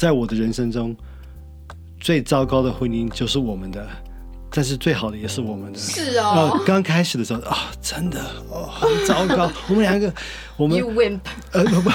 [0.00, 0.96] 在我的人生中，
[2.00, 3.86] 最糟糕的婚姻就是我们的，
[4.50, 5.78] 但是最好的也是我们的。
[5.78, 6.58] 是哦。
[6.64, 8.18] 刚开始的时候啊、哦，真的
[8.48, 9.52] 哦，很糟糕。
[9.68, 10.10] 我们两个，
[10.56, 11.20] 我们 You wimp。
[11.52, 11.90] 呃不不。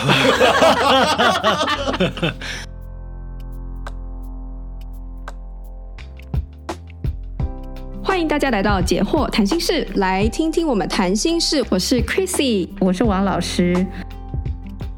[8.04, 11.66] 欢迎大家来到解惑谈心室，来听听我们谈心事。
[11.72, 13.84] 我是 Chrissy，我是王老师。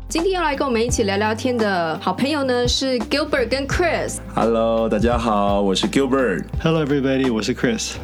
[0.10, 4.20] 今天要来跟我们一起聊聊天的好朋友呢，是 Gilbert 跟 Chris。
[4.34, 6.46] Hello，大家好，我是 Gilbert。
[6.62, 7.96] Hello everybody，我是 Chris。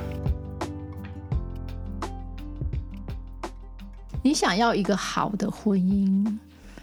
[4.21, 6.37] 你想要一个好的婚姻，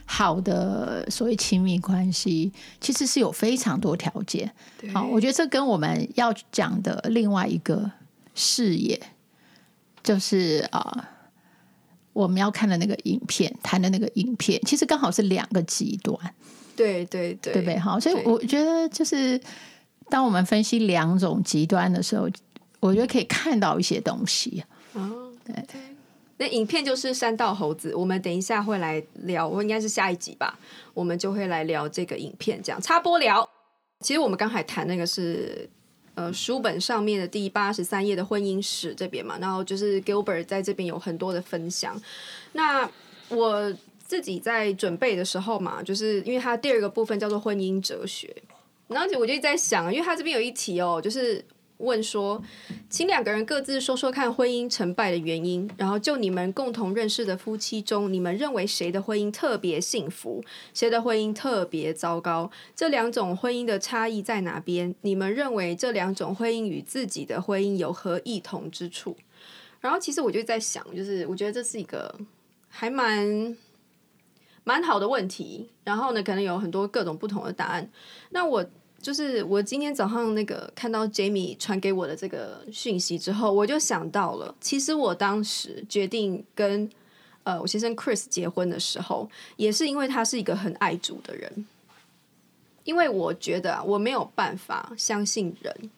[0.07, 4.51] 好的所谓亲密关系，其实是有非常多条件。
[4.95, 7.91] 好，我觉得这跟我们要讲的另外一个。
[8.35, 8.99] 视野
[10.02, 11.05] 就是啊、呃，
[12.13, 16.17] 我们要看的那个影片，谈的那个影片，其实刚好是两个极端，
[16.77, 17.79] 对对对，对不对？
[17.79, 19.41] 好，所以我觉得就是
[20.09, 22.29] 当我们分析两种极端的时候，
[22.80, 24.63] 我觉得可以看到一些东西。
[24.95, 25.80] 哦，对对，
[26.39, 30.59] 那影片就是山道猴子，我们等一下会来聊，我应该是下一集吧，
[30.95, 33.49] 我们就会来聊这个影片，这样插播聊。
[34.01, 35.69] 其实我们刚才谈那个是。
[36.15, 42.01] 呃，书本上面的第八十三页的婚姻史这边嘛，然后就是 Gilbert 在这边有很多的分享。
[42.52, 42.91] 那
[43.29, 48.35] 我自己在准备的时候嘛，就是因为他第二个部分叫做婚姻哲学，
[48.89, 51.45] 然后我就在想，因为他这边有一题哦，就是。
[51.81, 52.43] 问说，
[52.89, 62.51] 请两个人各自说说看婚姻成败的原因，然后就你们共同认识的夫妻中，你们认为谁的婚姻特别幸福，谁的婚姻特别糟糕？
[62.77, 64.95] 这两种婚姻的差异在哪边？
[65.01, 69.17] 你们认为这两种婚姻与自己的婚姻有何异同之处？
[69.81, 72.15] 然后其实我就在想，就是我觉得这是一个
[72.69, 73.56] 还蛮
[74.65, 75.71] 蛮好的问题。
[75.84, 77.91] 然后呢，可能有很多各种不同的答案。
[78.31, 78.65] 那我。
[79.03, 86.88] 就是我今天早上那个看到 Jamie 传给我的这个讯息之后，我就想到了，其实我当时决定跟
[87.44, 91.66] 呃我先生 Chris 结婚的时候，也是因为他是一个很爱主的人，
[92.84, 95.91] 因为我觉得，我没有办法相信人，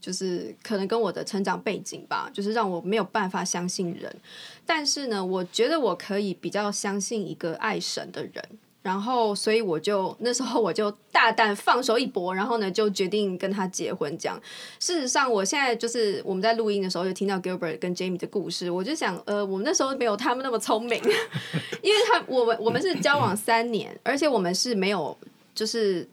[0.00, 4.16] 就是可能跟我的成长背景吧，就是让我没有办法相信人，
[4.64, 8.42] 但是呢，我觉得我可以比较相信一个爱神的人。
[8.82, 14.18] 然后，所以我就那时候我就大胆放手一搏，然后呢就决定跟他结婚。
[14.18, 14.36] 这样，
[14.80, 21.00] 事实上，我现在就是我们在录音的时候就听到 Gilbert 跟 Jamie 的故事，我就想，呃，我们那时候没有他们那么聪明，
[21.80, 25.16] 因为他我们我们是交往三年，而且我们是没有
[25.54, 26.08] 就是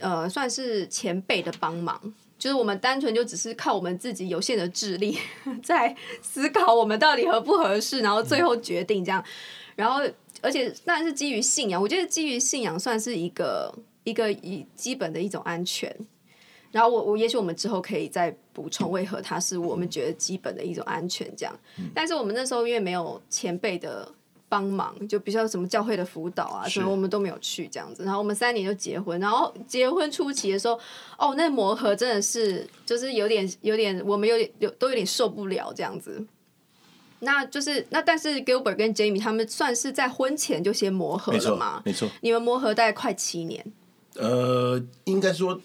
[0.00, 2.00] 呃算是前辈的帮忙，
[2.38, 5.18] 就是我们单纯就只是靠我们自己有限的智力
[5.62, 9.22] 在思考我们到底合不合适，然后最后决定这样，
[9.76, 10.00] 然后。
[10.44, 13.74] 而且当然是基于信仰，我觉得基于信仰算是一个
[14.04, 15.90] 一个以基本的一种安全。
[16.70, 21.58] 然后我我也许我们之后可以再补充为何它是我们觉得基本的一种安全这样。
[21.94, 24.12] 但是我们那时候因为没有前辈的
[24.48, 28.02] 帮忙，就比较什么教会的辅导啊，所以我们都没有去这样子。
[28.04, 30.78] 然后我们三年就结婚，然后结婚初期的时候，
[31.16, 36.26] 哦，那磨合真的是就是有点有点，我们有点有都有点受不了这样子。
[37.24, 41.82] 那就是那，但是 Gilbert 跟 Jamie 他们算是在婚前就先磨合了吗？
[41.84, 43.64] 没错，你们磨合大概快七年。
[44.16, 45.60] 呃，应该说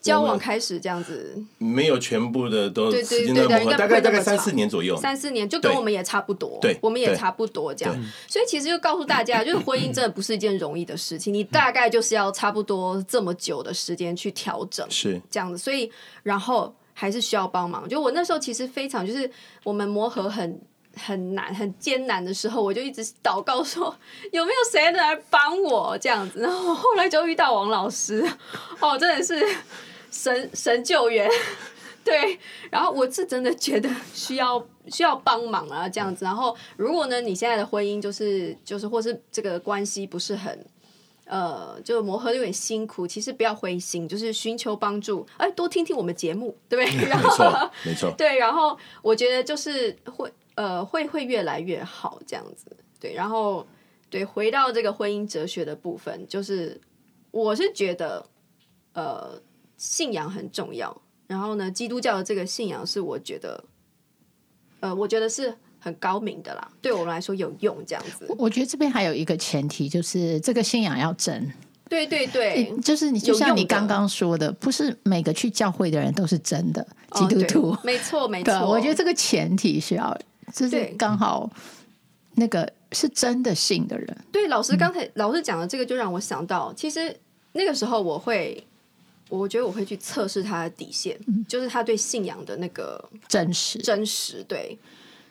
[0.00, 7.94] 交往开始这样子，没有全部的都对对对对，大概大概三四年左右，三四年就跟我们也差不多，对，我们也差不多这样。
[8.26, 15.58] 所以其实就告诉大家， 就是婚姻真的不是一件容易的事情，你大概就是要差不多这么久的时间去调整，是这样子。
[15.58, 15.90] 所以
[16.22, 16.74] 然后。
[17.00, 17.88] 还是需要帮忙。
[17.88, 19.30] 就我那时候其实非常，就是
[19.62, 20.60] 我们磨合很
[20.96, 23.94] 很难、很艰难的时候，我就一直祷告说，
[24.32, 26.40] 有没有谁能来帮我这样子。
[26.40, 28.28] 然后后来就遇到王老师，
[28.80, 29.46] 哦，真的是
[30.10, 31.30] 神神救援，
[32.02, 32.36] 对。
[32.68, 36.24] 然后我是真的觉得需要需要帮忙啊，这样子。
[36.24, 40.66] 然后如果呢，你现在的婚姻就是就是或是这个关系不是很。
[41.28, 47.06] 呃，就磨合有点辛苦，其实不要灰心，就是寻求帮助，哎，多听听我们节目，对不对？
[47.06, 53.66] 然后，没错，没错，对，然后我觉得就是会，呃，会会越来越好这样子，对，然后
[54.08, 56.80] 对，回到这个婚姻哲学的部分，就是
[57.30, 58.24] 我是觉得，
[58.94, 59.38] 呃，
[59.76, 63.62] 信仰很重要，然后呢，基督教的这个信仰是我觉得，
[64.80, 65.58] 呃，我觉得是。
[65.78, 68.26] 很高明的啦，对我们来说有用这样子。
[68.38, 71.52] 我觉得这边还有一个前提，就是这个信仰要真。
[71.88, 77.70] 对对对，就是你就像你刚刚说的，不是每个去教会的人都是真的基督徒。
[77.70, 80.14] 哦、没错 没错，我觉得这个前提是要，
[80.52, 81.50] 就是刚好
[82.34, 84.18] 那个是真的信的人。
[84.30, 87.16] 对，老师刚才、嗯、老师讲的这个，就让我想到，其实
[87.52, 88.62] 那个时候我会，
[89.30, 94.44] 我觉得我会去测试他的底线，嗯、就是他对信仰的那个真实真实。
[94.46, 94.78] 对，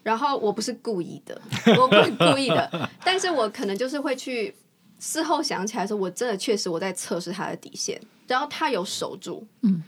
[0.04, 1.40] 然后我不是故意的，
[1.80, 4.56] 我不是故意的，但是我可能就是会去
[5.00, 9.46] 事后想起来说，我真的确实我在测试他的底线，然后他有守住。
[9.62, 9.84] 嗯，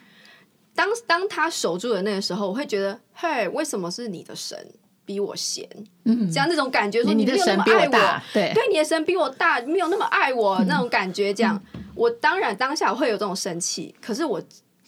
[0.76, 4.58] 当当他守住的那个时候，我会觉得，嘿，为什么是你的神？
[5.06, 5.68] 比我闲，
[6.04, 14.40] 嗯，这样那种感觉，说你没有那么爱我，我对，对，你的神比我大，没有那么爱我，嗯、那种感觉，这样，嗯、我当然当下会有这种生气，可是我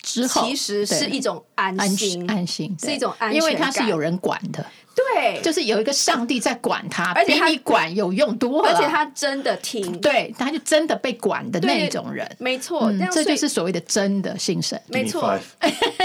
[0.03, 4.63] 之后其实是一种安心，安心是一种安心，因为他是有人管的，
[4.95, 15.37] 对，就是有一个上帝在管他，而且他比你管有用多了，而且他真的听，对，他就真的被管的那种人，没错、嗯，这就是所谓的真的信神，没错，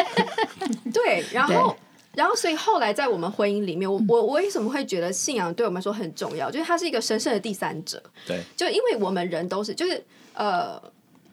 [0.93, 1.77] 对，然后。
[2.17, 6.51] 然后，所以后来在我们婚姻里面，我我我为什么会觉得信仰对我们来说很重要？
[6.51, 8.03] 就是他是一个神圣的第三者。
[8.27, 10.83] 对，就因为我们人都是，就是呃，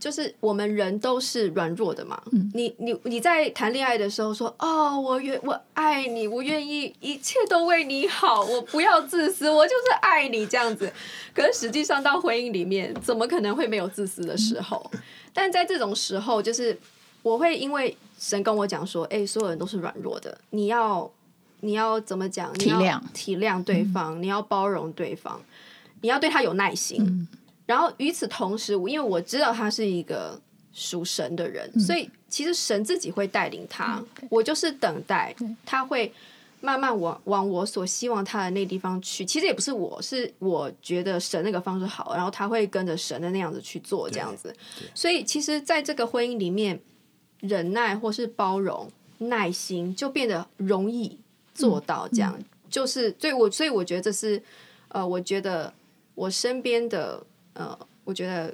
[0.03, 2.21] 就是我们人都是软弱的嘛。
[2.33, 10.91] 嗯、你你你在谈恋爱的时候说，哦，我愿我爱你，我愿意一切都为你好，我不要自私，我就是爱你这样子。
[11.33, 14.85] 可是实际上到婚姻里面，怎么可能会没有自私的时候？
[14.93, 14.99] 嗯、
[15.33, 16.77] 但在这种时候，就是
[17.21, 17.95] 我会因为。
[18.19, 21.11] 神跟我讲说：“哎、欸，所有人都是软弱的，你要
[21.59, 22.53] 你要怎么讲？
[22.53, 25.41] 体谅体谅对方，嗯、你要包容对方，
[25.99, 27.03] 你要对他有耐心。
[27.05, 27.27] 嗯、
[27.73, 30.39] 然后与此同时，我因为我知道他是一个
[30.71, 34.03] 属神的人，嗯、所以其实神自己会带领他。
[34.21, 35.35] 嗯、我就是等待
[35.65, 36.11] 他会
[36.61, 39.25] 慢慢往往我所希望他的那地方去。
[39.25, 44.55] 其实也不是我，是我觉得神那个方式好，然后他会跟着神的那样子去做这样子。
[44.93, 46.79] 所以其实在这个婚姻里面。”
[47.43, 51.19] 忍耐或是包容、耐心，就变得容易
[51.53, 52.07] 做到。
[52.07, 54.41] 这样、嗯嗯、就是，所以我所以我觉得这是，
[54.87, 55.73] 呃，我觉得
[56.15, 57.21] 我身边的，
[57.53, 58.53] 呃，我觉得，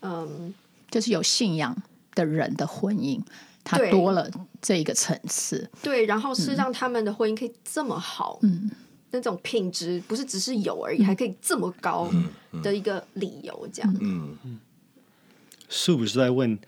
[0.00, 0.54] 嗯、呃，
[0.90, 1.76] 就是有信仰
[2.14, 3.20] 的人的婚姻，
[3.62, 4.30] 他多了
[4.60, 5.70] 这一个层次。
[5.82, 8.70] 对，然后是让他们的婚姻可以这么好，嗯，
[9.10, 12.10] 那种品质不是只是有而已，嗯、还可以这么高
[12.62, 13.96] 的一个理由，这样。
[14.00, 14.58] 嗯嗯，
[15.68, 16.58] 是不是在问？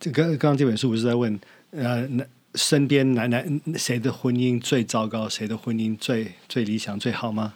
[0.00, 1.40] 这刚刚刚这本书不是在问，
[1.70, 2.24] 呃，那
[2.56, 7.54] 身边男男谁的婚姻最糟糕，谁的婚姻最最理想最好吗？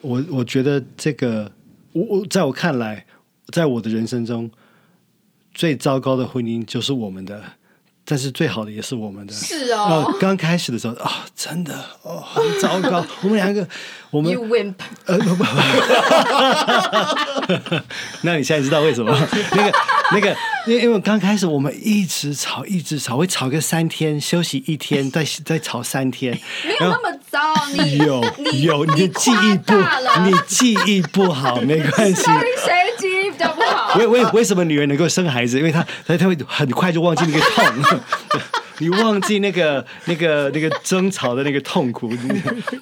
[0.00, 1.52] 我我觉得这个，
[1.96, 3.06] 我我在我看来，
[3.52, 4.50] 在我的人生中，
[5.54, 7.42] 最糟糕的婚姻就是我们的。
[8.08, 10.14] 但是最好的也是我们的，是哦。
[10.20, 13.04] 刚开始的时候啊、哦，真的哦，很糟糕。
[13.22, 13.66] 我们两个，
[14.12, 14.74] 我们 You wimp
[15.06, 15.44] 呃不不，
[18.22, 19.10] 那你现在知道为什么？
[19.56, 19.72] 那个
[20.12, 20.36] 那个，
[20.66, 26.32] 因为因为刚开始我们一直吵，一直吵，会吵个三天，休息一天，再再吵三天。
[26.64, 27.40] 没有那么糟，
[27.74, 32.22] 你有你有你，的记忆不，你记忆不好没关系。
[32.64, 33.98] 谁记忆比较不好？
[33.98, 35.58] 为为为什么女人能够生孩子？
[35.58, 38.00] 因为她她她会很快就忘记那个痛。
[38.78, 42.10] 你忘记那个、那个、那个争吵的那个痛苦，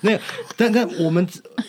[0.03, 0.19] 那
[0.57, 1.27] 但但我们，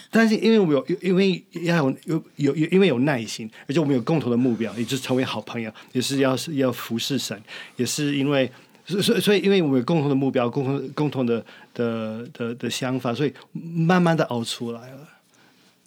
[0.09, 7.39] 但是因为我们有，因为要有有有因为有耐心，而且我们有共同的目标，也就是成为好朋友，也是要是要服侍神，
[7.75, 8.51] 也是因为
[8.85, 15.09] 所以所以因为我们有共同的目标，共同共同的的的的想法，所以慢慢的熬出来了。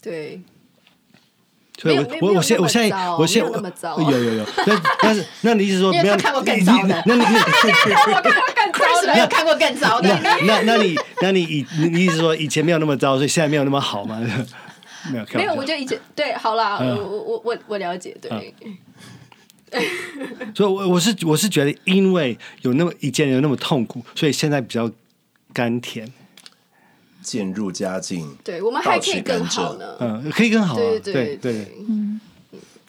[0.02, 0.40] 对。
[1.80, 7.02] 所以我我我现我现在我现在有有有，但但是那你意思说 没 有看过更糟的？
[7.06, 10.20] 那你你看过更糟的，没有看过更糟的。
[10.44, 14.18] 那那你那你以你意思说以前没有那么糟，所以现在没有那么好吗？
[15.12, 18.52] 没有没有，我觉得以前对好啦，我我我我了解对。
[20.54, 24.90] 所以，我我是我是觉得，因为有那么以前有那么痛苦，所以现在比较
[25.52, 26.10] 甘甜。
[27.28, 29.84] 渐入佳境，对我们还可以更好呢。
[30.00, 30.76] 嗯，可以更好、啊。
[30.76, 32.20] 对对对，对，对嗯，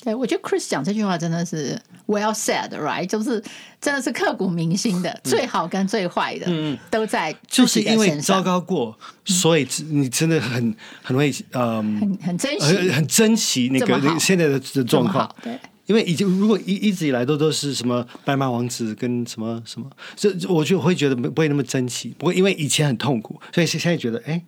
[0.03, 1.77] 对，我觉得 Chris 讲这句话真的是
[2.07, 3.05] well said，right？
[3.05, 3.43] 就是
[3.81, 15.59] 真的是刻骨铭心的，嗯、最好跟最坏的，嗯，都在就是因为糟糕过，所以你真的很很会，嗯，很很珍惜，很很珍惜那个那个现在的的状况，对。
[15.89, 22.13] 因为已经如果一一直以来都都是什么白马王子跟什么什么，这我就会觉得不会那么珍惜。
[22.15, 24.39] 不过因为以前很痛苦，所以现在觉得哎，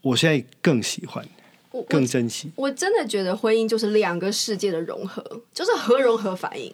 [0.00, 1.22] 我现在更喜欢，
[1.86, 2.50] 更珍惜。
[2.56, 6.72] 我，我真的觉得婚姻就是两个世界的融合，就是核融合反应，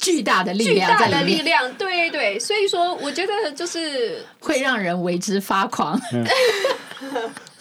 [0.00, 2.36] 巨大的力量， 巨大的力量，对对。
[2.36, 6.26] 所以说，我觉得就是会让人为之发狂，嗯、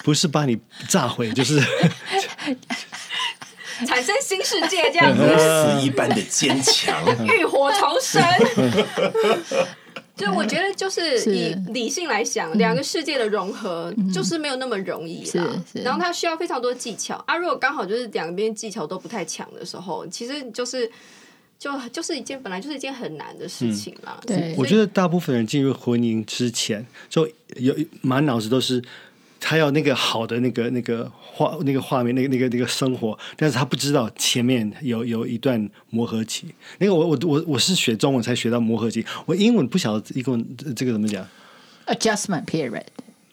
[0.04, 1.62] 不是把你炸毁，就是。
[3.86, 8.24] 产生新世界这样子， 如此一般的坚强， 浴火重生。
[10.16, 15.46] 就我觉得，就是是以理性来想，两个世界的融合就是没有那么容易啦。
[15.72, 17.38] 是是然后它需要非常多技巧啊。
[17.38, 20.90] 如果刚好就是两边技巧都不太强的时候，其实就是
[21.60, 24.20] 就就是一件本来就是一件很难的事情啦。
[24.26, 28.84] 对我觉得大部分人进入婚姻之前，就有满脑子都是
[29.50, 36.54] 他要那个好的那个那个画那个画面，那个那个那个生活，但是他不知道前面有有一段磨合期。
[36.80, 41.25] 那个我我我我是学中文才学到磨合期，我英文不晓得一共这个怎么讲
[41.86, 42.84] ，adjustment period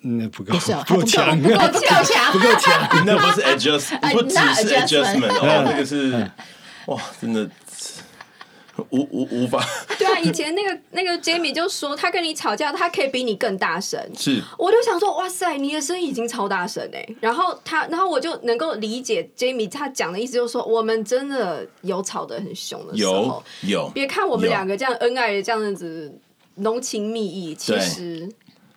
[0.02, 0.52] 那，不够
[0.86, 2.32] 不够强，不够不够强。
[2.32, 3.04] 不够强。
[3.04, 6.30] 那不是 adjust， 哎不只是哦，那个是
[6.86, 7.50] 哇，真的
[8.90, 9.64] 无无无法
[9.98, 14.00] 对啊，以前那个那个 Jamie 就说，他跟你吵架，他可以比你更大声。
[14.16, 17.08] 是我就想说，哇塞，你的声音已经超大声哎！
[17.20, 23.68] 然后他，然后我就能够理解 Jamie 他讲的意思，就是说我们真的有吵得很凶的时候有。
[23.68, 26.12] 有，别看我们两个这样恩爱的这样子
[26.56, 28.28] 浓情蜜意，其实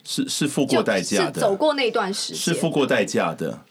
[0.03, 3.61] 是是付过代价是走，过那段时间，是付过代价的。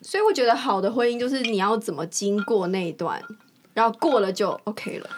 [0.00, 3.20] 所以我觉得好的婚姻就是你要怎么经过那一段，
[3.78, 5.08] 然后过了就 OK 了。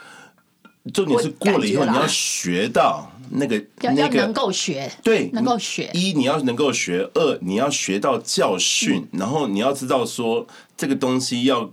[0.92, 5.88] 重点是过了以后，你要学到那个那要要能个够学，对，能够学。
[5.94, 11.70] 一你要能够学，二你要学到教训，然后你要知道说这个东西要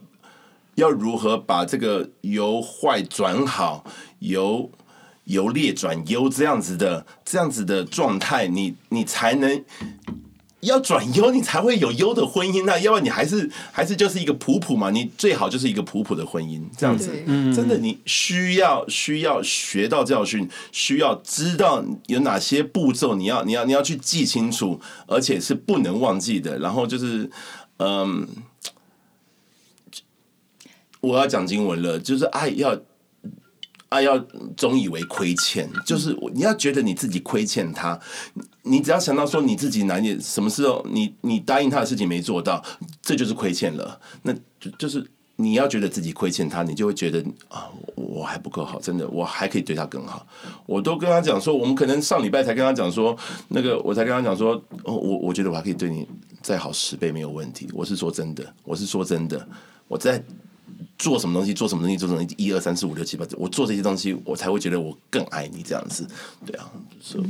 [0.75, 3.83] 要如何把这个由坏转好，
[4.19, 4.71] 由
[5.25, 9.65] 由劣转优这样子的这样子的状态，你你才能。
[10.67, 12.77] 要转优，你才会有优的婚姻啊！
[12.77, 14.91] 要不然你还是还是就是一个普普嘛。
[14.91, 17.11] 你最好就是一个普普的婚姻，这样子。
[17.25, 26.59] 嗯真的，你需要需要学到教训，需要知道有哪些步骤，你要你要你要去记清楚，而且是不能忘记的。
[26.59, 27.29] 然后就是，
[27.79, 28.27] 嗯，
[31.01, 32.79] 我要讲经文了，就是爱要
[33.89, 34.17] 啊要
[34.57, 37.97] 总以为亏欠，就是你要觉得你自己亏欠他，
[38.63, 42.61] 你只要想到说你自己哪里什么时候你你答应他的事情没做到，
[43.01, 43.99] 这就是亏欠了。
[44.23, 50.27] 那就就是你要觉得自己亏欠他，你就会觉得啊，我还不够好，真的，我还可以对他更好。
[50.65, 53.17] 我都跟他讲说，我们可能上礼拜才跟他讲说，
[53.47, 56.05] 那个我才跟他讲说，我我觉得我还可以对你
[56.41, 57.69] 再好十倍没有问题。
[57.73, 59.47] 我是说真的，我是说真的，
[59.87, 60.21] 我在。
[61.07, 66.05] 做什么东西，做什么东西，做什么东西，一二三四五六七八，我做这些东西，我才会觉得我更爱你这样子，
[66.45, 66.69] 对啊。
[66.99, 67.25] 所以，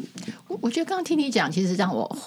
[0.47, 2.17] 我我觉得刚刚听你讲，其实让我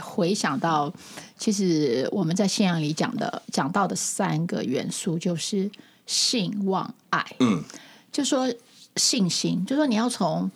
[0.00, 0.90] 回想到，
[1.36, 5.70] 其实我们在信仰里讲的讲到的三个元素，就是
[6.06, 7.22] 信望爱。
[7.40, 7.62] 嗯，
[8.10, 8.50] 就说
[8.96, 10.50] 信心，就说你要从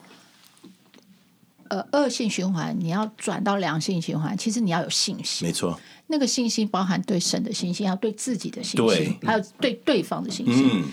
[1.71, 5.49] 呃恶性循环，你要转到良性循环，其实你要有信心。
[5.49, 5.81] 没错。
[6.09, 10.71] 那个信心包含对神的信心，要对自己的信心，对还有对对方的信心。
[10.73, 10.85] 嗯，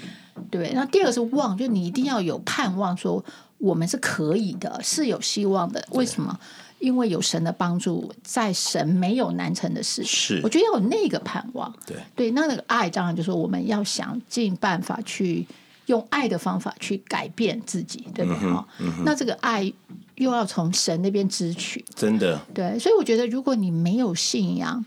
[0.50, 0.72] 对。
[0.74, 3.24] 那第二个是望，就你一定要有盼望，说
[3.58, 5.84] 我们是可以的，是有希望的。
[5.92, 6.40] 为什么？
[6.80, 10.04] 因为有神的帮助，在神没有难成的事。
[10.04, 11.74] 是，我觉得要有那个盼望。
[11.88, 15.44] 对对，那那个爱当然就是说我们要想尽办法去
[15.88, 18.54] 用爱的方法去改变自己，对不对？
[18.54, 19.74] 哈、嗯，那这个爱
[20.18, 22.40] 又要从神那边支取，真的。
[22.54, 24.84] 对，所以我觉得如果你没有信仰，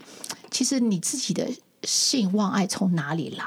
[0.50, 1.48] 其实你自己的
[1.84, 3.44] 信望爱从哪里来？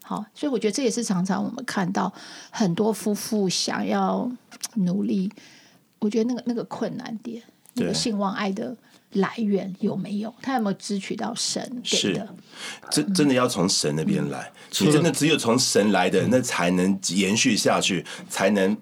[0.00, 2.12] 好，所以我觉得这也是常常我们看到
[2.50, 4.30] 很多夫妇想要
[4.74, 5.28] 努力，
[5.98, 7.42] 我觉得那个那个困难点，
[7.74, 8.76] 那个信望爱的
[9.14, 10.32] 来源有没有？
[10.40, 12.28] 他有没有支取到神给的？
[12.92, 18.76] 真真的要从神那边来，嗯、你真的只有从神来的，那才能延续下去，才能。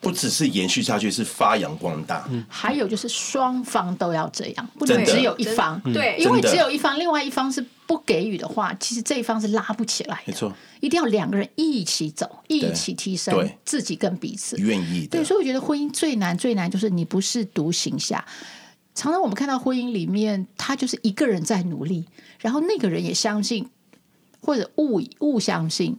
[0.00, 2.26] 不只是延续下去，是发扬光大。
[2.30, 5.80] 嗯，还有就是双方都要这样，不能只有一方。
[5.92, 10.22] 对，因为只有一方，另外一方是不给予的话，其实这一方是拉不起来的。
[10.26, 14.56] 没错，一定要两个人一起走，一起提升自己跟彼此。
[14.56, 15.18] 愿意的。
[15.18, 18.24] 对，所以我觉得婚姻最难最难就是你不是独行侠。
[18.94, 22.06] 常常我们看到婚姻里面，他就是一个人在努力，
[22.40, 23.68] 然后那个人也相信
[24.40, 25.96] 或者误误相信。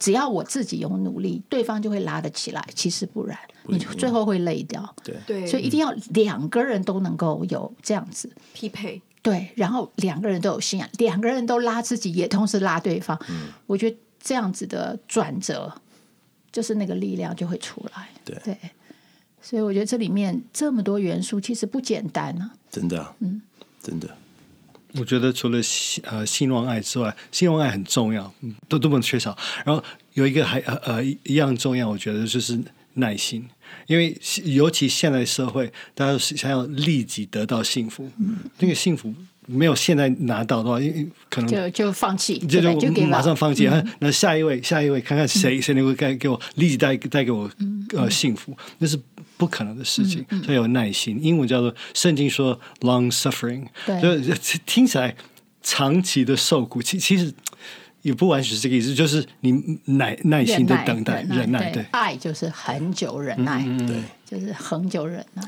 [0.00, 2.66] 只要我自己有努力，对方就会拉得起来。
[2.74, 3.38] 其实不然，
[3.68, 4.92] 你最后会累掉。
[5.04, 9.00] 对对，所以一定要两个人都能够有这样子匹配。
[9.22, 13.16] 对，然后两个人都有信仰，两个人都拉自己，也同时拉对方。
[13.28, 15.70] 嗯，我觉得这样子的转折，
[16.50, 18.08] 就是那个力量就会出来。
[18.24, 18.56] 对对，
[19.42, 22.50] 所以我觉得这里面这么多元素，其实不简单啊。
[22.70, 23.42] 真的啊，嗯，
[23.82, 24.08] 真的。
[24.98, 28.32] 我觉得除了信呃信望爱之外，信望爱很重要，
[28.68, 29.36] 都都不能缺少。
[29.64, 29.82] 然后
[30.14, 32.58] 有一个还呃呃一样重要，我觉得就是
[32.94, 33.46] 耐心，
[33.86, 39.14] 因为尤其现在社会，大家想要立即得到幸福，嗯，那个幸福
[39.46, 43.66] 没有现在拿到的话，因为可能就就放弃，就就就马上放弃。
[43.68, 47.50] 嗯、那下一位，下一位，看看谁谁能够给给我立即带带给我
[47.96, 48.98] 呃幸福，那是
[49.40, 50.20] 不可能的事情。
[50.28, 54.34] 嗯嗯、要有耐心，英文叫做圣经说 long suffering，对，就
[54.66, 55.16] 听起来
[55.62, 57.32] 长期的受苦，其其实
[58.02, 59.52] 也不完全是这个意思，就是你
[59.86, 65.42] 耐耐心的等待、忍耐，对，爱就是很久忍耐，嗯、对，就是恒久忍耐，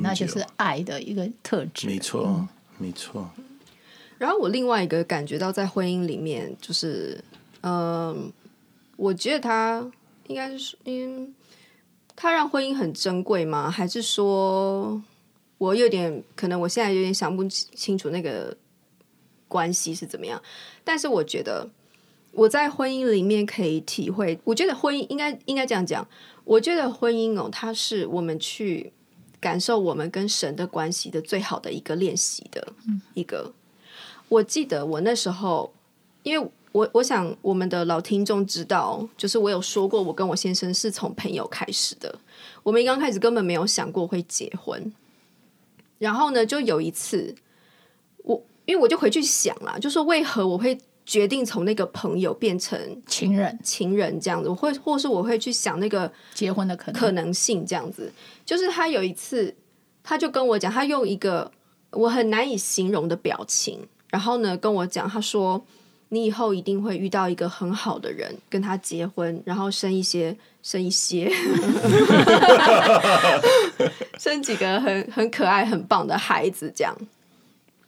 [0.00, 3.28] 那就是爱的一个特质，没错，嗯、没错。
[4.18, 7.18] 然后我另外一个感觉到在婚姻里面，就是，
[7.62, 8.16] 嗯、呃，
[8.96, 9.84] 我觉得他
[10.28, 11.34] 应该是，嗯，
[12.22, 13.68] 他让婚姻很珍贵吗？
[13.68, 15.02] 还是说
[15.58, 18.56] 我有点可能我现在有点想不清楚那个
[19.48, 20.40] 关系是怎么样？
[20.84, 21.68] 但是我觉得
[22.30, 26.06] 我在婚姻里面可以体会，我觉得婚姻应该应该这样讲，
[26.44, 28.92] 我觉得婚姻哦，它是我们去
[29.40, 32.72] 感受我们跟神的关系的最好的一个练习的
[33.14, 33.52] 一个。
[34.28, 35.74] 我记得我那时候，
[36.22, 42.18] 因为我我想我们的老听众知道，就是我有说过，我跟我先生是从朋友开始的。
[42.62, 44.92] 我们刚开始根本没有想过会结婚。
[45.98, 47.34] 然后呢，就有一次，
[48.24, 52.76] 我因为我就回去想啦，就说为何我会决定从那个朋友变成
[53.06, 58.10] 情人，情人这样子，我会或是我会去想那个结婚的可能可能性这样子。
[58.44, 59.54] 就是他有一次，
[60.02, 61.52] 他就跟我讲，他用一个
[61.90, 63.86] 我很难以形容的表情。
[64.08, 65.64] 然后呢，跟我讲，他说
[66.14, 71.32] ：“你以后一定会遇到一个很好的人，跟他结婚，然后生一些，生一些，
[74.20, 76.94] 生几个很很可爱、很棒的孩子。”这样，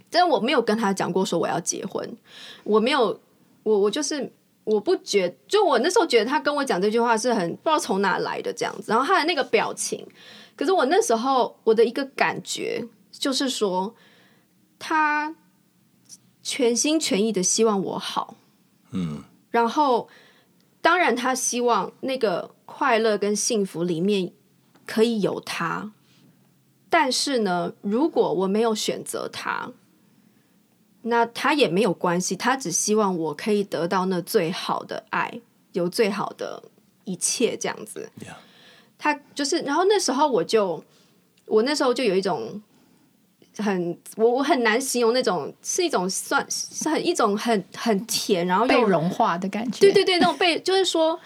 [0.09, 2.17] 但我没有跟他讲过说我要结婚，
[2.63, 3.21] 我没有，
[3.63, 4.33] 我我就是
[4.65, 8.85] 我不觉，就我那时候觉得他跟我讲这句话是很不知道从哪来的这样子。
[8.91, 10.03] 然后他的那个表情，
[10.57, 13.95] 可是我那时候我的一个感觉就是说
[14.79, 15.35] 他。
[16.47, 18.37] 全心全意的希望我好，
[18.91, 20.11] 嗯，然后
[20.83, 24.31] 当然他希望那个快乐跟幸福里面
[24.85, 25.91] 可以有他，
[26.91, 29.71] 但是呢，如果我没有选择他，
[31.01, 35.41] 那他也没有关系，他只希望我可以得到那最好的爱，
[35.73, 36.63] 有最好的
[37.05, 38.13] 一切这样子。
[38.99, 40.85] 他就是，然后那时候我就，
[41.47, 42.61] 我那时候就有一种。
[43.59, 49.81] 很我我很难形容那种是一种算是很一种很很甜，然后又被融化的感觉。
[49.81, 51.19] 对对对，那种被就是说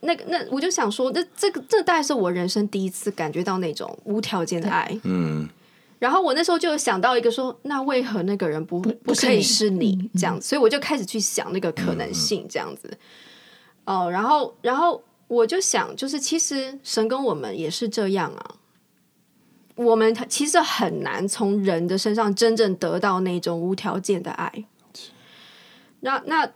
[0.00, 4.98] 那个那我就想说，那这个这大概是我人生第一次感觉到那种无条件的爱。
[5.04, 5.48] 嗯。
[5.98, 10.40] 然后我那时候就想到一个说，那为何那个人不不，不可以是你这样？
[10.40, 12.88] 所以我就开始去想那个可能性这样子。
[13.84, 18.54] 哦、呃，然后然后我就想，就是其实神跟我们也是这样啊。
[19.78, 24.52] 我们其实很难从人的身上真正得到那种无条件的爱。
[26.00, 26.50] 那那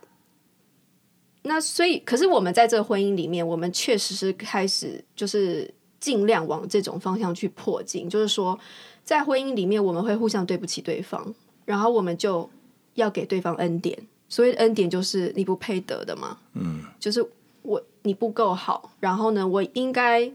[1.43, 8.09] 那，所以，可是我们在这个婚姻里面，我们确实是开始就是尽量往这种方向去迫近。
[8.09, 8.59] 就是说，
[9.05, 11.33] 在婚姻里面，我们会互相对不起对方，
[11.63, 12.49] 然后我们就
[12.95, 13.97] 要给对方恩典。
[14.27, 16.37] 所谓恩典，就是你不配得的嘛。
[16.55, 17.25] 嗯，就是
[17.61, 20.29] 我你不够好，然后呢，我应该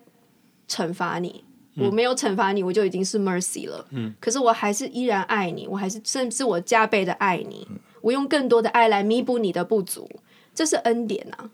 [0.66, 1.44] 惩罚你。
[1.78, 3.86] 我没有惩罚你，我就已经是 mercy 了。
[3.90, 7.66] 嗯，可是我还是依然爱你，我还是甚至我加倍的爱你。
[8.00, 10.08] 我用更多的爱来弥补你的不足，
[10.54, 11.50] 这是恩典啊。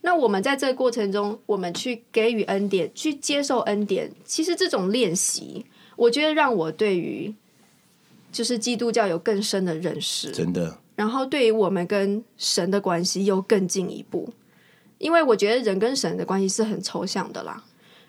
[0.00, 4.10] 那我们在这个过程中，我们去给予恩典，去接受恩典。
[4.24, 7.32] 其实这种练习，我觉得让我对于
[8.32, 10.78] 就是基督教有更深的认识，真的。
[10.96, 14.32] 然后对于我们跟神的关系又更进一步，
[14.98, 17.62] 因为我觉得人跟神的关系是很抽象的啦。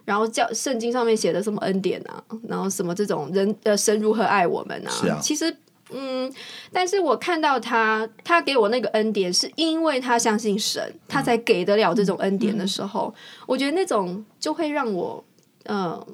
[0.06, 5.20] 然后教圣经上面写的什么恩典啊，然后什么这种人呃神如何爱我们啊？
[5.22, 5.56] 其实
[5.96, 6.32] 嗯，
[6.72, 15.24] 但是我看到他，他给我那个恩典，是因为他相信神，他才给得了这种恩典的时候，嗯、我觉得那种就会让我
[15.66, 16.08] 嗯、呃，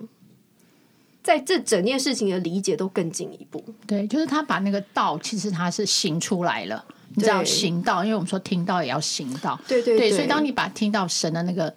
[1.23, 3.63] 在这整件事情的理解都更进一步。
[3.87, 6.83] 对，就是他把那个道，其实他是行出来了，
[7.15, 11.73] 你知道行道，因为我们说听到也要行道，对对对，对，所以当你把听到神的那个。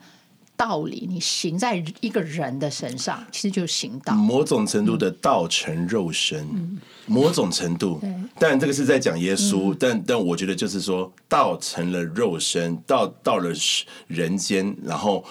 [0.65, 4.15] 道理，你行在一个人的身上，其实就是行道。
[4.15, 8.01] 某种程度的道成肉身，嗯、某种程度。
[8.39, 13.53] 但这个是在讲耶稣，嗯、但但我觉得就是说，道成了肉身，到到了
[14.07, 15.25] 人间，然后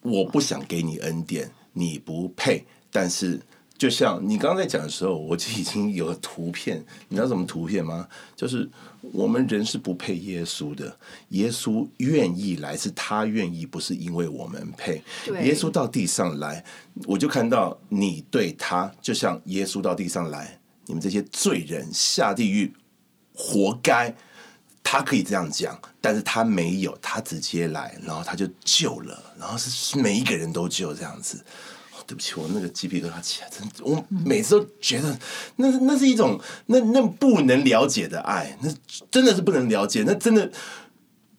[0.00, 2.64] 我不想给你恩典，你不配。
[2.90, 3.38] 但是，
[3.80, 8.06] 就像你刚刚在讲的时候，我就已经有图片，你知道什么图片吗？
[8.36, 8.68] 就是。
[9.14, 10.94] 我们人是不配耶稣的，
[11.30, 15.02] 耶稣愿意来，是他愿意，不是因为我们配。
[15.24, 16.62] 对耶稣到地上来，
[17.06, 22.74] 我就看到你对他，就像耶稣到地上来，你们这些罪人下地狱，
[23.32, 24.14] 活该。
[24.82, 31.42] 他可以这样讲，但是他没有，他直接来，然后他就救了，然后是每一个人都救这样子。
[32.10, 35.16] 哦，对不起，我那个鸡皮疙瘩起来，真的，我每次都觉得
[35.56, 38.70] 那那是一种那那不能了解的爱，那
[39.10, 40.50] 真的是不能了解，那真的，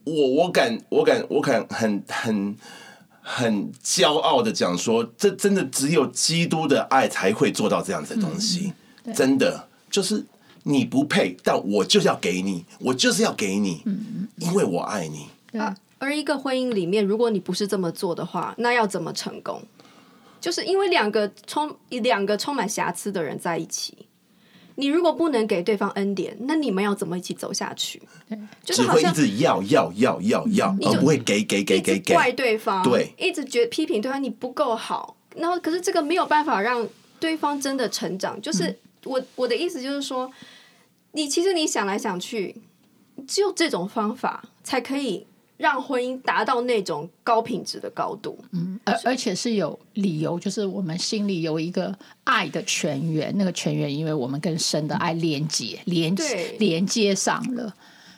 [0.06, 2.56] 我我敢我敢我敢很很
[3.22, 10.26] 很骄傲的讲说，这真的只有基督的爱才会做到这样子的东西，嗯、真的就是。
[10.64, 15.26] 你不配，但我就是要给你，我就是要给你，嗯、因为我爱你。
[15.58, 19.60] 啊，而一个婚姻里面，如果你不是这么做的话，那要怎么成功？
[20.42, 23.96] 就是因为两个充两个充满瑕疵的人在一起，
[24.76, 28.02] 你如果不能给对方恩典，那你们要怎么一起走下去？
[28.62, 36.86] 就是好像只会一直要要要要要，而不会给给给给给怪对方，对，一直觉得批评对方你不够好，然后可是这个没有办法让
[37.20, 38.66] 对方真的成长，就是。
[38.66, 40.32] 嗯我我的意思就是说，
[41.14, 42.56] 你其实你想来想去，
[43.28, 45.26] 只有这种方法才可以
[45.62, 48.38] 让婚姻达到那种高品质的高度。
[48.52, 57.74] 嗯，而而且是有理由，就是我们心里有一个爱的泉源，那个泉源因为我们跟神的爱连接，连接连接上了。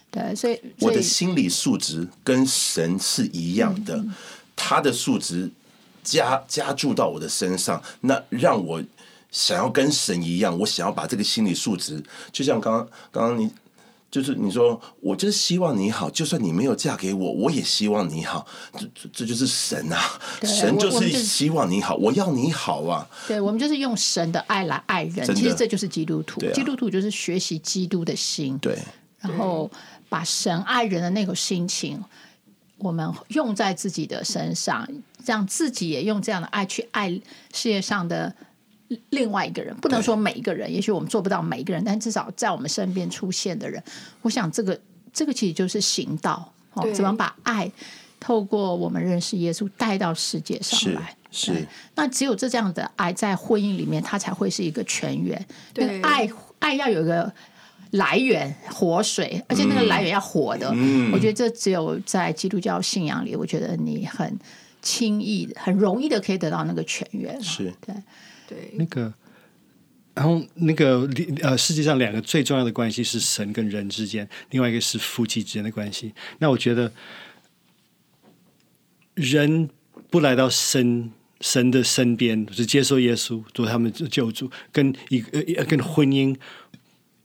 [0.09, 4.13] 对，所以，所以我的心理素质跟神是一样的，嗯、
[4.55, 5.51] 他的素质
[6.01, 8.81] 加加注到我的身上，那让我。
[9.33, 11.99] 想要跟神一样，我想要把这个心理素质，
[12.31, 13.49] 就像刚刚刚刚你，
[14.13, 19.99] 就是你说，我就是希望你好，就算你没有嫁给我，我也希望你好，这这就是神啊，
[20.45, 23.09] 神就是希望你好，我，要你好啊。
[23.27, 28.77] 对，我们就是用神的爱来爱人，其实这就是基督徒，啊、基督徒就是学习基督的心，对，
[29.19, 29.67] 然后
[30.09, 31.99] 把神爱人的那个心情，
[32.77, 34.87] 我们用在自己的身上，
[35.25, 38.35] 让自己也用这样的爱去爱世界上的。
[39.09, 43.81] 另外一个人不能说每一个人，也许我们做不到每一个人，但至少在我们身边出现的人，
[44.21, 44.79] 我想这个
[45.11, 47.71] 这个其实就是行道哦，怎么把爱
[48.19, 51.15] 透过我们认识耶稣带到世界上来？
[51.31, 55.43] 是，那只有这这样的爱在婚姻里面，它才会是一个泉源。
[55.73, 57.33] 对，爱爱要有一个
[57.91, 60.71] 来源，活水，而且那个来源要活的。
[60.75, 64.31] 嗯，我觉得这只有在基督教信仰里，我觉得你很
[64.83, 67.41] 轻易、很容易的可以得到那个全员。
[67.41, 67.95] 是对。
[68.45, 69.11] 对，那个，
[70.13, 71.09] 然后那个
[71.41, 76.13] 呃，世界上两个最重要的关系是神跟人之间，另外一个是夫妻之间的关系。
[76.39, 76.91] 那我觉得，
[79.15, 79.69] 人
[80.09, 86.35] 不来到神神的身边，就是接受耶稣做他们的救主，跟一个呃跟婚姻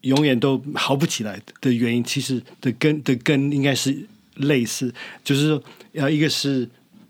[0.02, 4.94] 永远都好不起来的原因，其实的根的根应该是类似，
[5.24, 6.66] 就是说，要一个是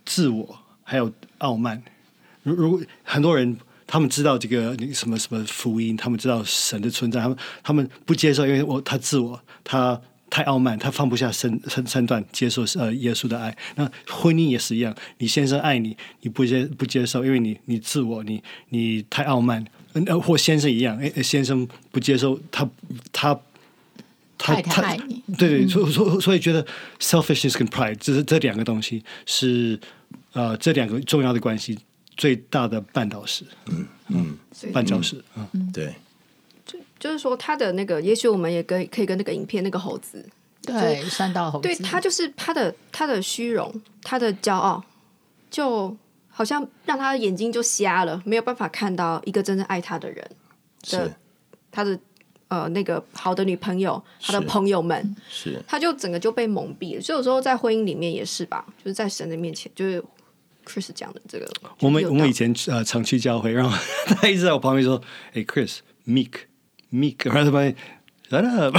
[0.08, 1.82] 自我，还有傲慢。
[2.42, 3.56] 如如果很多人。
[3.90, 13.56] 他们知道这个什么什么福音，他们知道神的存在，他们他们不接受，因为我他自我，他太傲慢，他放不下身身身段接受呃耶稣的爱。
[13.76, 19.64] 那婚姻也是一样，你先生爱你，你不接不接受，因为你你自我，你你太傲慢。
[19.94, 22.68] 呃，或先生一样，哎，先生不接受他
[23.10, 23.34] 他
[24.36, 26.62] 他太太爱你，对对，所所所以觉得
[27.00, 29.80] selfishness 跟 pride，这是这两个东西是
[30.32, 31.78] 呃这两个重要的关系。
[32.16, 34.36] 最大的绊脚石，嗯嗯，
[34.72, 35.94] 绊脚石，嗯，对，
[36.66, 40.28] 就就是说他的那个，也许我们也跟可以跟那个影片那个猴子，
[40.62, 44.82] 对，山道猴子，对他就是他的他的虚荣，他的骄傲，
[45.48, 45.96] 就
[46.28, 50.28] 好像让他的眼睛就瞎了，没有办法看到一个真正爱他的人
[50.90, 51.12] 的，是。
[51.70, 51.96] 他的
[52.48, 57.00] 呃那个好的女朋友，他的朋友们，是，是他就整个就被蒙蔽了。
[57.00, 60.02] 所以有时候在婚姻里面也是吧，就是在神的面前，就是。
[60.68, 61.48] Chris 讲的这个，
[61.80, 63.74] 我们我们以前呃常去教会，然后
[64.20, 65.00] 他一直在我旁边说
[65.32, 67.74] ：“哎，Chris，meek，meek。” 然后他们
[68.28, 68.76] shut up，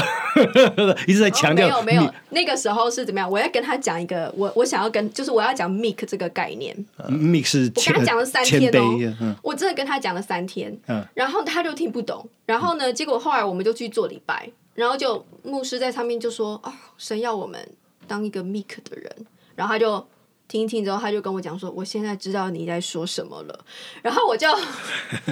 [1.10, 1.82] 一直在强调。
[1.82, 3.30] 没有没有，那个时候是怎么样？
[3.30, 6.76] 我要跟他讲一个，我我想要跟，就是我要讲 meek 这个概念。
[7.10, 10.78] meek 是我跟他讲了三天哦，我真的跟他讲了三天，
[11.16, 12.30] 然后他就听不懂。
[12.46, 17.60] 然后呢，结果后来我们就去做礼拜，然后就牧师在上面就说：“哦，神要我们
[18.08, 19.12] 当一个 meek 的人。”
[19.56, 20.08] 然后他就。
[20.50, 23.60] 听一听之后，他就跟我讲说：“我现在知道你在说什么了。”
[24.02, 24.48] 然后我就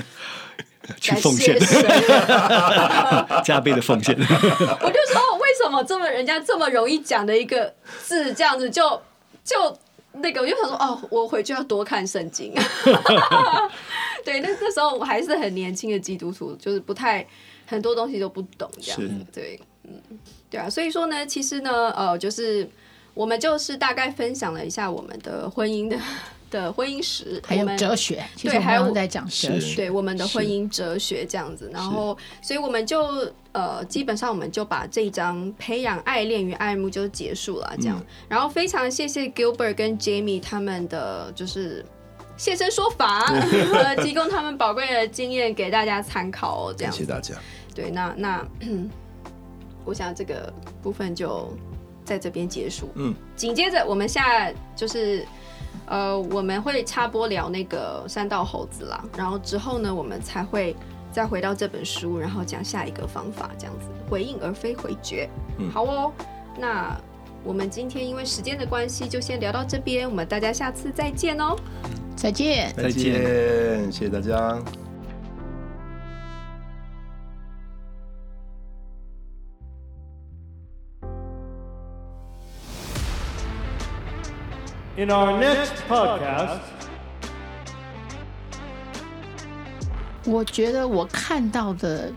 [1.02, 1.60] 去奉献，
[3.44, 4.16] 加倍的奉献。
[4.16, 9.02] 我就说：“为什么这么人家这么容易讲的一个字，这样子就
[9.44, 9.78] 就
[10.14, 12.54] 那个？”我就想说：“哦，我回去要多看圣经。”
[14.24, 17.28] 对，那那时候我还是很年轻的基督徒，就是不太
[17.66, 19.10] 很多东西都不懂这样子。
[19.34, 20.00] 对，嗯，
[20.50, 20.70] 对啊。
[20.70, 22.70] 所以说呢，其实呢，呃，就是。
[23.18, 25.98] 我们就是大概分享了一下我们的婚姻的
[26.50, 31.70] 的婚姻史，还有哲学，对，还有在讲哲学，对我们的婚姻哲学这样子。
[31.74, 37.98] 然后，所以我们就呃，基本上我们就把这一章培养爱恋与爱慕就结束了这样。
[38.00, 41.84] 嗯、然后非常谢谢 Gilbert 跟 Jamie 他们的就是
[42.38, 43.26] 现身说法，
[43.74, 46.76] 呃，提供他们宝贵的经验给大家参考哦。
[46.78, 47.36] 这样，谢谢大家。
[47.76, 48.48] 对，那那
[49.84, 51.52] 我想这个部分就
[52.08, 52.90] 在这边结束。
[52.96, 55.24] 嗯，紧接着我们下就是。
[55.86, 60.76] 呃，我们会插播聊那个三道猴子啦，然后之后呢，我们才会
[61.14, 65.30] 再回到这本书，然后讲下一个方法，这样子回应而非回绝。
[65.58, 66.12] 嗯，好哦，
[66.60, 67.00] 那
[67.42, 71.56] 我们今天因为时间的关系，就先聊到这边，我们大家下次再见哦，
[72.18, 74.87] 再见，再见，谢谢大家。
[84.98, 86.58] In our next podcast，
[90.26, 92.12] 我觉得我看到的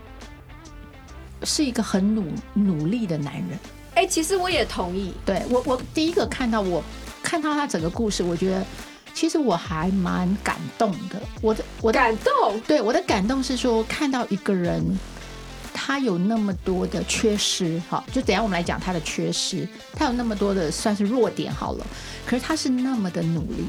[1.43, 3.59] 是一个很努努力的男人。
[3.93, 5.13] 哎、欸，其实我也同意。
[5.23, 6.83] 对我，我第一个看到我
[7.21, 8.65] 看到他整个故事，我觉得
[9.13, 11.21] 其实我还蛮感动的。
[11.39, 14.83] 我的我的感动，对我的感动是说看到一个人。
[15.83, 19.67] 他有那么多的缺失，好，就等下我们来讲他的缺失。
[19.93, 21.87] 他有那么多的算是弱点好了，
[22.23, 23.65] 可是他是那么的努力，